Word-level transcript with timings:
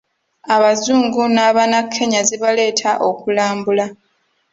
Abazungu 0.55 1.21
n'Abanakenya 1.35 2.21
zibaleeta 2.27 2.91
okulambula. 3.09 3.85